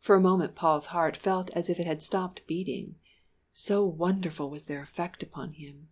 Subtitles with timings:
[0.00, 2.96] For a moment Paul's heart felt as if it had stopped beating,
[3.52, 5.90] so wonderful was their effect upon him.